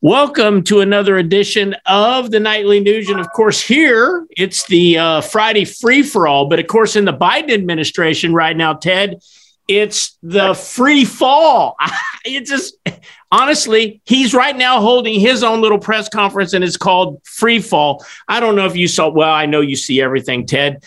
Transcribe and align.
Welcome 0.00 0.62
to 0.64 0.78
another 0.78 1.16
edition 1.16 1.74
of 1.84 2.30
the 2.30 2.38
Nightly 2.38 2.80
Nuge. 2.80 3.10
And 3.10 3.18
of 3.18 3.32
course, 3.32 3.60
here 3.60 4.28
it's 4.30 4.64
the 4.68 4.96
uh, 4.96 5.20
Friday 5.22 5.64
free 5.64 6.04
for 6.04 6.28
all. 6.28 6.46
But 6.46 6.60
of 6.60 6.68
course, 6.68 6.94
in 6.94 7.04
the 7.04 7.12
Biden 7.12 7.50
administration 7.50 8.32
right 8.32 8.56
now, 8.56 8.74
Ted, 8.74 9.20
it's 9.66 10.16
the 10.22 10.54
free 10.54 11.04
fall. 11.04 11.76
it 12.24 12.46
just 12.46 12.76
honestly, 13.32 14.00
he's 14.04 14.34
right 14.34 14.56
now 14.56 14.80
holding 14.80 15.18
his 15.18 15.42
own 15.42 15.60
little 15.60 15.80
press 15.80 16.08
conference 16.08 16.52
and 16.52 16.62
it's 16.62 16.76
called 16.76 17.20
free 17.24 17.58
fall. 17.58 18.06
I 18.28 18.38
don't 18.38 18.54
know 18.54 18.66
if 18.66 18.76
you 18.76 18.86
saw, 18.86 19.08
well, 19.08 19.34
I 19.34 19.46
know 19.46 19.62
you 19.62 19.74
see 19.74 20.00
everything, 20.00 20.46
Ted. 20.46 20.84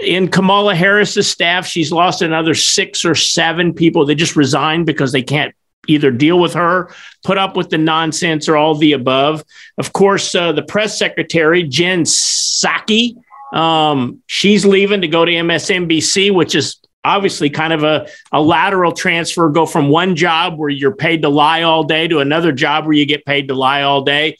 In 0.00 0.26
Kamala 0.26 0.74
Harris's 0.74 1.30
staff, 1.30 1.64
she's 1.64 1.92
lost 1.92 2.22
another 2.22 2.56
six 2.56 3.04
or 3.04 3.14
seven 3.14 3.72
people. 3.72 4.04
They 4.04 4.16
just 4.16 4.34
resigned 4.34 4.86
because 4.86 5.12
they 5.12 5.22
can't 5.22 5.54
either 5.88 6.10
deal 6.10 6.38
with 6.38 6.54
her, 6.54 6.90
put 7.24 7.38
up 7.38 7.56
with 7.56 7.70
the 7.70 7.78
nonsense, 7.78 8.48
or 8.48 8.56
all 8.56 8.76
the 8.76 8.92
above. 8.92 9.42
Of 9.78 9.92
course, 9.92 10.34
uh, 10.34 10.52
the 10.52 10.62
press 10.62 10.98
secretary, 10.98 11.64
Jen 11.64 12.04
Psaki, 12.04 13.16
um, 13.52 14.22
she's 14.26 14.64
leaving 14.64 15.00
to 15.00 15.08
go 15.08 15.24
to 15.24 15.32
MSNBC, 15.32 16.32
which 16.32 16.54
is 16.54 16.78
obviously 17.04 17.48
kind 17.48 17.72
of 17.72 17.84
a, 17.84 18.06
a 18.32 18.40
lateral 18.40 18.92
transfer, 18.92 19.48
go 19.48 19.64
from 19.64 19.88
one 19.88 20.14
job 20.14 20.58
where 20.58 20.68
you're 20.68 20.94
paid 20.94 21.22
to 21.22 21.28
lie 21.28 21.62
all 21.62 21.84
day 21.84 22.06
to 22.08 22.18
another 22.18 22.52
job 22.52 22.84
where 22.84 22.92
you 22.92 23.06
get 23.06 23.24
paid 23.24 23.48
to 23.48 23.54
lie 23.54 23.82
all 23.82 24.02
day. 24.02 24.36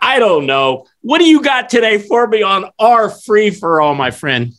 I 0.00 0.18
don't 0.18 0.46
know. 0.46 0.86
What 1.02 1.18
do 1.18 1.26
you 1.26 1.42
got 1.42 1.68
today 1.68 1.98
for 1.98 2.26
me 2.26 2.42
on 2.42 2.70
our 2.78 3.10
free 3.10 3.50
for 3.50 3.80
all, 3.80 3.94
my 3.94 4.10
friend? 4.10 4.52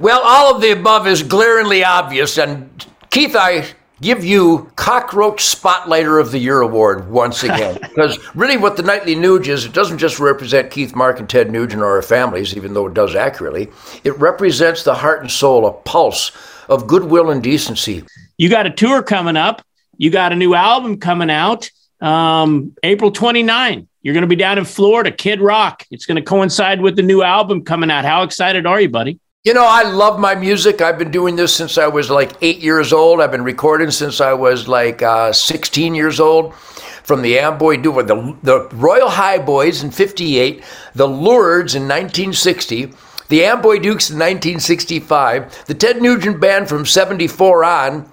Well, 0.00 0.20
all 0.24 0.54
of 0.54 0.60
the 0.60 0.72
above 0.72 1.06
is 1.06 1.22
glaringly 1.22 1.84
obvious. 1.84 2.38
And 2.38 2.86
Keith, 3.10 3.36
I 3.36 3.66
give 4.00 4.24
you 4.24 4.70
Cockroach 4.76 5.42
Spotlighter 5.42 6.20
of 6.20 6.30
the 6.30 6.38
Year 6.38 6.60
award 6.60 7.10
once 7.10 7.42
again. 7.42 7.78
because 7.82 8.18
really, 8.34 8.56
what 8.56 8.76
the 8.76 8.82
Nightly 8.82 9.14
Nuge 9.14 9.48
is, 9.48 9.64
it 9.64 9.72
doesn't 9.72 9.98
just 9.98 10.18
represent 10.18 10.70
Keith, 10.70 10.94
Mark, 10.94 11.18
and 11.18 11.28
Ted 11.28 11.50
Nugent 11.50 11.82
or 11.82 11.86
our 11.86 12.02
families, 12.02 12.56
even 12.56 12.74
though 12.74 12.86
it 12.86 12.94
does 12.94 13.14
accurately. 13.14 13.68
It 14.04 14.18
represents 14.18 14.82
the 14.82 14.94
heart 14.94 15.20
and 15.20 15.30
soul, 15.30 15.66
a 15.66 15.72
pulse 15.72 16.32
of 16.68 16.86
goodwill 16.86 17.30
and 17.30 17.42
decency. 17.42 18.04
You 18.36 18.48
got 18.48 18.66
a 18.66 18.70
tour 18.70 19.02
coming 19.02 19.36
up. 19.36 19.62
You 19.96 20.10
got 20.10 20.32
a 20.32 20.36
new 20.36 20.54
album 20.54 20.98
coming 20.98 21.30
out 21.30 21.70
um, 22.00 22.74
April 22.82 23.10
29. 23.10 23.88
You're 24.02 24.14
going 24.14 24.22
to 24.22 24.28
be 24.28 24.36
down 24.36 24.58
in 24.58 24.64
Florida, 24.64 25.10
Kid 25.10 25.40
Rock. 25.40 25.84
It's 25.90 26.06
going 26.06 26.16
to 26.16 26.22
coincide 26.22 26.80
with 26.80 26.96
the 26.96 27.02
new 27.02 27.22
album 27.22 27.64
coming 27.64 27.90
out. 27.90 28.04
How 28.04 28.22
excited 28.22 28.66
are 28.66 28.80
you, 28.80 28.88
buddy? 28.88 29.18
You 29.48 29.54
know, 29.54 29.64
I 29.66 29.84
love 29.84 30.20
my 30.20 30.34
music. 30.34 30.82
I've 30.82 30.98
been 30.98 31.10
doing 31.10 31.34
this 31.34 31.56
since 31.56 31.78
I 31.78 31.86
was 31.86 32.10
like 32.10 32.32
eight 32.42 32.58
years 32.58 32.92
old. 32.92 33.18
I've 33.18 33.30
been 33.30 33.44
recording 33.44 33.90
since 33.90 34.20
I 34.20 34.34
was 34.34 34.68
like 34.68 35.00
uh, 35.00 35.32
16 35.32 35.94
years 35.94 36.20
old. 36.20 36.54
From 36.54 37.22
the 37.22 37.38
Amboy 37.38 37.78
Duo, 37.78 38.02
the, 38.02 38.36
the 38.42 38.68
Royal 38.74 39.08
High 39.08 39.38
Boys 39.38 39.82
in 39.82 39.90
58, 39.90 40.62
the 40.94 41.08
Lourds 41.08 41.74
in 41.74 41.84
1960, 41.84 42.92
the 43.28 43.46
Amboy 43.46 43.78
Dukes 43.78 44.10
in 44.10 44.16
1965, 44.16 45.64
the 45.64 45.72
Ted 45.72 46.02
Nugent 46.02 46.38
Band 46.40 46.68
from 46.68 46.84
74 46.84 47.64
on, 47.64 48.12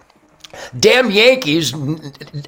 Damn 0.79 1.11
Yankees, 1.11 1.73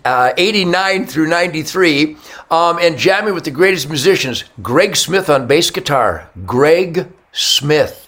uh, 0.06 0.32
89 0.38 1.08
through 1.08 1.28
93, 1.28 2.16
um, 2.50 2.80
and 2.80 2.98
jamming 2.98 3.34
with 3.34 3.44
the 3.44 3.52
greatest 3.52 3.90
musicians. 3.90 4.46
Greg 4.62 4.96
Smith 4.96 5.30
on 5.30 5.46
bass 5.46 5.72
guitar. 5.72 6.30
Greg 6.46 7.12
Smith 7.34 8.07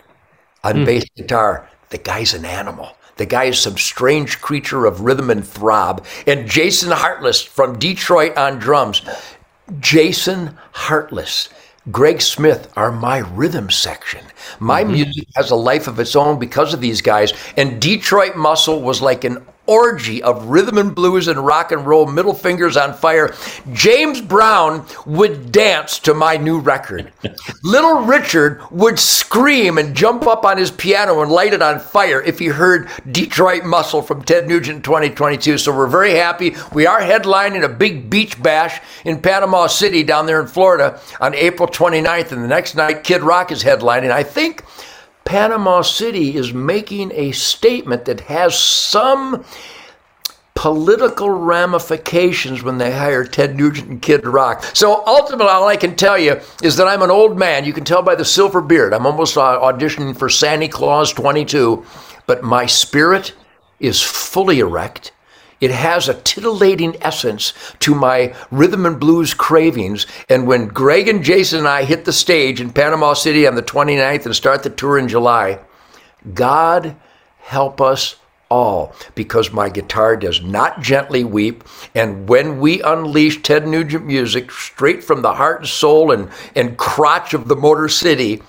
on 0.63 0.75
mm. 0.75 0.85
bass 0.85 1.05
guitar. 1.15 1.69
The 1.89 1.97
guy's 1.97 2.33
an 2.33 2.45
animal. 2.45 2.95
The 3.17 3.25
guy 3.25 3.45
is 3.45 3.59
some 3.59 3.77
strange 3.77 4.39
creature 4.39 4.85
of 4.85 5.01
rhythm 5.01 5.29
and 5.29 5.45
throb. 5.45 6.05
And 6.25 6.49
Jason 6.49 6.91
Hartless 6.91 7.41
from 7.41 7.77
Detroit 7.77 8.37
on 8.37 8.59
drums. 8.59 9.01
Jason 9.79 10.57
Hartless. 10.71 11.49
Greg 11.91 12.21
Smith 12.21 12.71
are 12.77 12.91
my 12.91 13.19
rhythm 13.19 13.69
section. 13.69 14.23
My 14.59 14.83
mm-hmm. 14.83 14.93
music 14.93 15.27
has 15.35 15.51
a 15.51 15.55
life 15.55 15.87
of 15.87 15.99
its 15.99 16.15
own 16.15 16.39
because 16.39 16.73
of 16.73 16.81
these 16.81 17.01
guys. 17.01 17.33
And 17.57 17.81
Detroit 17.81 18.35
Muscle 18.35 18.81
was 18.81 19.01
like 19.01 19.23
an 19.23 19.45
orgy 19.69 20.23
of 20.23 20.47
rhythm 20.47 20.79
and 20.79 20.95
blues 20.95 21.27
and 21.27 21.45
rock 21.45 21.71
and 21.71 21.85
roll, 21.85 22.07
middle 22.07 22.33
fingers 22.33 22.75
on 22.75 22.91
fire. 22.91 23.35
James 23.71 24.19
Brown 24.19 24.83
would 25.05 25.51
dance 25.51 25.99
to 25.99 26.15
my 26.15 26.37
new 26.37 26.59
record. 26.59 27.13
Little 27.63 28.01
Richard 28.01 28.61
would 28.71 28.97
scream 28.97 29.77
and 29.77 29.95
jump 29.95 30.25
up 30.25 30.43
on 30.43 30.57
his 30.57 30.71
piano 30.71 31.21
and 31.21 31.31
light 31.31 31.53
it 31.53 31.61
on 31.61 31.79
fire 31.79 32.19
if 32.19 32.39
he 32.39 32.47
heard 32.47 32.89
Detroit 33.11 33.63
Muscle 33.63 34.01
from 34.01 34.23
Ted 34.23 34.47
Nugent 34.47 34.83
2022. 34.83 35.59
So 35.59 35.75
we're 35.75 35.85
very 35.85 36.15
happy. 36.15 36.55
We 36.73 36.87
are 36.87 36.99
headlining 36.99 37.63
a 37.63 37.69
big 37.69 38.09
beach 38.09 38.41
bash 38.41 38.81
in 39.05 39.21
Panama 39.21 39.67
City 39.67 40.03
down 40.03 40.25
there 40.25 40.41
in 40.41 40.47
Florida 40.47 40.99
on 41.21 41.35
April 41.35 41.67
29th. 41.69 42.31
And 42.31 42.43
the 42.43 42.47
next 42.47 42.73
night, 42.73 43.03
Kid 43.03 43.21
Rock 43.21 43.51
is 43.51 43.63
headlining. 43.63 44.09
I 44.09 44.23
think 44.23 44.63
Panama 45.29 45.83
City 45.83 46.35
is 46.35 46.55
making 46.55 47.11
a 47.13 47.31
statement 47.33 48.05
that 48.05 48.21
has 48.21 48.57
some 48.57 49.45
political 50.55 51.29
ramifications 51.29 52.63
when 52.63 52.79
they 52.79 52.91
hire 52.91 53.23
Ted 53.23 53.55
Nugent 53.55 53.89
and 53.89 54.01
Kid 54.01 54.25
Rock. 54.25 54.63
So 54.73 55.05
ultimately, 55.05 55.51
all 55.51 55.67
I 55.67 55.77
can 55.77 55.95
tell 55.95 56.17
you 56.17 56.41
is 56.63 56.77
that 56.77 56.87
I'm 56.87 57.03
an 57.03 57.11
old 57.11 57.37
man. 57.37 57.63
You 57.63 57.73
can 57.73 57.85
tell 57.85 58.01
by 58.01 58.15
the 58.15 58.25
silver 58.25 58.59
beard. 58.59 58.91
I'm 58.91 59.05
almost 59.05 59.37
uh, 59.37 59.59
auditioning 59.61 60.17
for 60.17 60.29
Santa 60.29 60.67
Claus 60.67 61.13
22, 61.13 61.85
but 62.25 62.41
my 62.41 62.65
spirit 62.65 63.35
is 63.79 64.01
fully 64.01 64.61
erect. 64.61 65.11
It 65.61 65.71
has 65.71 66.07
a 66.07 66.13
titillating 66.13 66.95
essence 67.01 67.53
to 67.79 67.93
my 67.93 68.33
rhythm 68.49 68.85
and 68.85 68.99
blues 68.99 69.33
cravings. 69.33 70.07
And 70.29 70.47
when 70.47 70.67
Greg 70.67 71.07
and 71.07 71.23
Jason 71.23 71.59
and 71.59 71.67
I 71.67 71.83
hit 71.83 72.05
the 72.05 72.13
stage 72.13 72.61
in 72.61 72.71
Panama 72.71 73.13
City 73.13 73.45
on 73.45 73.55
the 73.55 73.63
29th 73.63 74.25
and 74.25 74.35
start 74.35 74.63
the 74.63 74.69
tour 74.69 74.97
in 74.97 75.07
July, 75.07 75.59
God 76.33 76.95
help 77.39 77.81
us 77.81 78.15
all 78.49 78.95
because 79.15 79.51
my 79.51 79.69
guitar 79.69 80.17
does 80.17 80.41
not 80.41 80.81
gently 80.81 81.23
weep. 81.23 81.63
And 81.93 82.27
when 82.27 82.59
we 82.59 82.81
unleash 82.81 83.41
Ted 83.43 83.67
Nugent 83.67 84.05
music 84.05 84.51
straight 84.51 85.03
from 85.03 85.21
the 85.21 85.33
heart 85.33 85.61
and 85.61 85.69
soul 85.69 86.11
and, 86.11 86.29
and 86.55 86.77
crotch 86.77 87.33
of 87.33 87.47
the 87.47 87.55
Motor 87.55 87.89
City, 87.89 88.41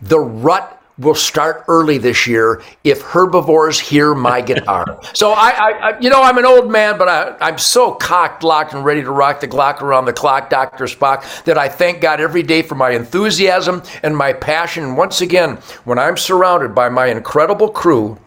the 0.00 0.20
rut 0.20 0.73
will 0.98 1.14
start 1.14 1.64
early 1.66 1.98
this 1.98 2.26
year 2.26 2.62
if 2.84 3.02
herbivores 3.02 3.80
hear 3.80 4.14
my 4.14 4.40
guitar. 4.52 5.00
so 5.12 5.32
I, 5.32 5.50
I, 5.50 5.98
you 5.98 6.08
know, 6.08 6.22
I'm 6.22 6.38
an 6.38 6.44
old 6.44 6.70
man, 6.70 6.98
but 6.98 7.08
I, 7.08 7.36
I'm 7.40 7.58
so 7.58 7.92
cocked, 7.92 8.42
locked, 8.42 8.74
and 8.74 8.84
ready 8.84 9.02
to 9.02 9.10
rock 9.10 9.40
the 9.40 9.48
Glock 9.48 9.82
around 9.82 10.04
the 10.04 10.12
clock, 10.12 10.50
Dr. 10.50 10.84
Spock, 10.84 11.44
that 11.44 11.58
I 11.58 11.68
thank 11.68 12.00
God 12.00 12.20
every 12.20 12.42
day 12.42 12.62
for 12.62 12.76
my 12.76 12.90
enthusiasm 12.90 13.82
and 14.02 14.16
my 14.16 14.32
passion. 14.32 14.84
And 14.84 14.96
once 14.96 15.20
again, 15.20 15.56
when 15.84 15.98
I'm 15.98 16.16
surrounded 16.16 16.74
by 16.74 16.88
my 16.88 17.06
incredible 17.06 17.68
crew, 17.68 18.18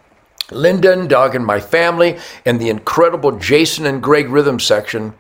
Linda 0.52 0.94
and 0.94 1.10
Doug 1.10 1.36
and 1.36 1.46
my 1.46 1.60
family, 1.60 2.18
and 2.46 2.60
the 2.60 2.70
incredible 2.70 3.38
Jason 3.38 3.86
and 3.86 4.02
Greg 4.02 4.30
rhythm 4.30 4.60
section, 4.60 5.14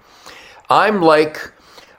I'm 0.69 1.01
like 1.01 1.51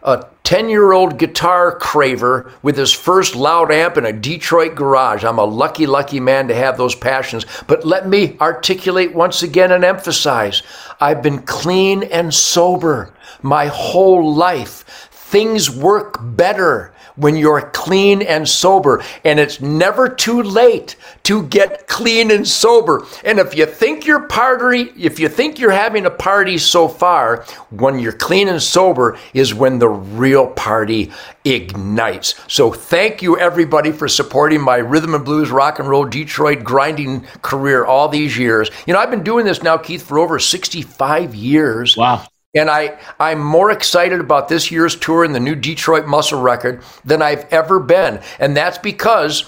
a 0.02 0.26
10 0.44 0.68
year 0.68 0.92
old 0.92 1.18
guitar 1.18 1.78
craver 1.78 2.50
with 2.62 2.76
his 2.76 2.92
first 2.92 3.36
loud 3.36 3.70
amp 3.70 3.96
in 3.96 4.06
a 4.06 4.12
Detroit 4.12 4.74
garage. 4.74 5.24
I'm 5.24 5.38
a 5.38 5.44
lucky, 5.44 5.86
lucky 5.86 6.20
man 6.20 6.48
to 6.48 6.54
have 6.54 6.76
those 6.76 6.94
passions. 6.94 7.44
But 7.66 7.84
let 7.84 8.08
me 8.08 8.36
articulate 8.40 9.14
once 9.14 9.42
again 9.42 9.72
and 9.72 9.84
emphasize 9.84 10.62
I've 11.00 11.22
been 11.22 11.42
clean 11.42 12.02
and 12.04 12.32
sober 12.32 13.12
my 13.42 13.66
whole 13.66 14.34
life. 14.34 15.07
Things 15.28 15.70
work 15.70 16.16
better 16.22 16.94
when 17.16 17.36
you're 17.36 17.60
clean 17.60 18.22
and 18.22 18.48
sober. 18.48 19.02
And 19.24 19.38
it's 19.38 19.60
never 19.60 20.08
too 20.08 20.42
late 20.42 20.96
to 21.24 21.42
get 21.48 21.86
clean 21.86 22.30
and 22.30 22.48
sober. 22.48 23.04
And 23.24 23.38
if 23.38 23.54
you 23.54 23.66
think 23.66 24.06
you're 24.06 24.26
party, 24.26 24.90
if 24.96 25.18
you 25.18 25.28
think 25.28 25.58
you're 25.58 25.70
having 25.70 26.06
a 26.06 26.10
party 26.10 26.56
so 26.56 26.88
far, 26.88 27.44
when 27.70 27.98
you're 27.98 28.12
clean 28.12 28.48
and 28.48 28.62
sober 28.62 29.18
is 29.34 29.52
when 29.52 29.78
the 29.78 29.88
real 29.88 30.46
party 30.46 31.12
ignites. 31.44 32.34
So 32.46 32.72
thank 32.72 33.20
you 33.20 33.38
everybody 33.38 33.92
for 33.92 34.08
supporting 34.08 34.62
my 34.62 34.76
rhythm 34.76 35.14
and 35.14 35.24
blues 35.24 35.50
rock 35.50 35.78
and 35.78 35.88
roll 35.88 36.04
Detroit 36.06 36.64
grinding 36.64 37.22
career 37.42 37.84
all 37.84 38.08
these 38.08 38.38
years. 38.38 38.70
You 38.86 38.94
know, 38.94 39.00
I've 39.00 39.10
been 39.10 39.24
doing 39.24 39.44
this 39.44 39.62
now, 39.62 39.76
Keith, 39.76 40.02
for 40.02 40.18
over 40.18 40.38
65 40.38 41.34
years. 41.34 41.96
Wow. 41.96 42.26
And 42.54 42.70
I, 42.70 42.98
I'm 43.20 43.40
more 43.40 43.70
excited 43.70 44.20
about 44.20 44.48
this 44.48 44.70
year's 44.70 44.96
tour 44.96 45.22
and 45.22 45.34
the 45.34 45.40
new 45.40 45.54
Detroit 45.54 46.06
Muscle 46.06 46.40
record 46.40 46.82
than 47.04 47.20
I've 47.20 47.44
ever 47.52 47.78
been. 47.78 48.22
And 48.38 48.56
that's 48.56 48.78
because 48.78 49.44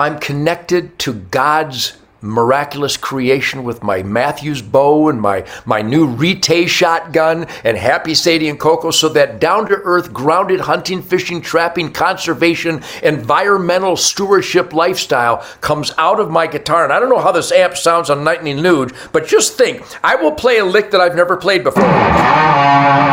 I'm 0.00 0.18
connected 0.18 0.98
to 1.00 1.12
God's 1.12 1.98
miraculous 2.20 2.96
creation 2.96 3.64
with 3.64 3.82
my 3.82 4.02
Mathews 4.02 4.62
bow 4.62 5.08
and 5.08 5.20
my, 5.20 5.44
my 5.64 5.82
new 5.82 6.06
Rite 6.06 6.68
shotgun 6.68 7.46
and 7.64 7.76
Happy 7.76 8.14
Sadie 8.14 8.48
and 8.48 8.58
Coco 8.58 8.90
so 8.90 9.08
that 9.10 9.40
down 9.40 9.68
to 9.68 9.74
earth, 9.84 10.12
grounded 10.12 10.60
hunting, 10.60 11.02
fishing, 11.02 11.40
trapping, 11.40 11.92
conservation, 11.92 12.82
environmental 13.02 13.96
stewardship 13.96 14.72
lifestyle 14.72 15.38
comes 15.60 15.92
out 15.98 16.20
of 16.20 16.30
my 16.30 16.46
guitar. 16.46 16.84
And 16.84 16.92
I 16.92 17.00
don't 17.00 17.10
know 17.10 17.20
how 17.20 17.32
this 17.32 17.52
amp 17.52 17.76
sounds 17.76 18.10
on 18.10 18.24
Nightly 18.24 18.54
Nuge, 18.54 18.94
but 19.12 19.26
just 19.26 19.56
think 19.56 19.82
I 20.02 20.16
will 20.16 20.32
play 20.32 20.58
a 20.58 20.64
lick 20.64 20.90
that 20.90 21.00
I've 21.00 21.16
never 21.16 21.36
played 21.36 21.64
before. 21.64 23.07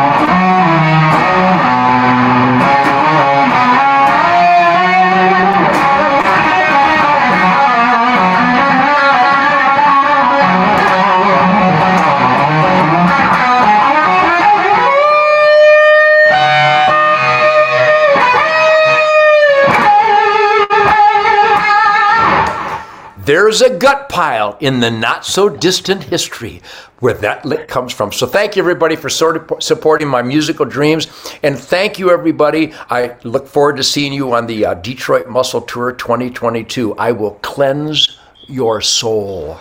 There's 23.26 23.60
a 23.60 23.76
gut 23.76 24.08
pile 24.08 24.56
in 24.60 24.80
the 24.80 24.90
not 24.90 25.26
so 25.26 25.48
distant 25.48 26.04
history 26.04 26.62
where 27.00 27.14
that 27.14 27.44
lick 27.44 27.68
comes 27.68 27.92
from. 27.92 28.12
So 28.12 28.26
thank 28.26 28.56
you 28.56 28.62
everybody 28.62 28.96
for 28.96 29.10
sort 29.10 29.36
of 29.36 29.62
supporting 29.62 30.08
my 30.08 30.22
musical 30.22 30.64
dreams, 30.64 31.08
and 31.42 31.58
thank 31.58 31.98
you 31.98 32.10
everybody. 32.10 32.72
I 32.88 33.16
look 33.24 33.46
forward 33.46 33.76
to 33.76 33.82
seeing 33.82 34.12
you 34.12 34.32
on 34.32 34.46
the 34.46 34.64
uh, 34.64 34.74
Detroit 34.74 35.28
Muscle 35.28 35.62
Tour 35.62 35.92
2022. 35.92 36.94
I 36.94 37.12
will 37.12 37.32
cleanse 37.42 38.18
your 38.46 38.80
soul. 38.80 39.58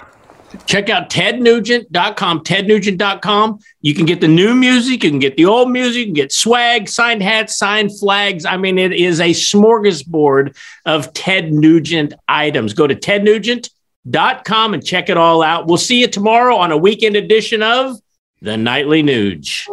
Check 0.65 0.89
out 0.89 1.09
tednugent.com, 1.09 2.43
tednugent.com. 2.43 3.59
You 3.81 3.93
can 3.93 4.05
get 4.05 4.21
the 4.21 4.27
new 4.27 4.55
music, 4.55 5.03
you 5.03 5.09
can 5.09 5.19
get 5.19 5.37
the 5.37 5.45
old 5.45 5.71
music, 5.71 5.99
you 5.99 6.05
can 6.05 6.13
get 6.13 6.31
swag, 6.31 6.89
signed 6.89 7.21
hats, 7.21 7.57
signed 7.57 7.97
flags. 7.97 8.45
I 8.45 8.57
mean, 8.57 8.77
it 8.77 8.93
is 8.93 9.19
a 9.19 9.31
smorgasbord 9.31 10.55
of 10.85 11.13
Ted 11.13 11.53
Nugent 11.53 12.13
items. 12.27 12.73
Go 12.73 12.87
to 12.87 12.95
tednugent.com 12.95 14.73
and 14.73 14.85
check 14.85 15.09
it 15.09 15.17
all 15.17 15.41
out. 15.41 15.67
We'll 15.67 15.77
see 15.77 16.01
you 16.01 16.07
tomorrow 16.07 16.55
on 16.55 16.71
a 16.71 16.77
weekend 16.77 17.15
edition 17.15 17.61
of 17.61 17.97
the 18.41 18.57
Nightly 18.57 19.03
Nuge. 19.03 19.67